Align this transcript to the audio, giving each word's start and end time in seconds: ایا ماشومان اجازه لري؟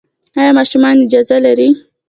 ایا 0.39 0.51
ماشومان 0.57 0.95
اجازه 1.05 1.37
لري؟ 1.45 1.67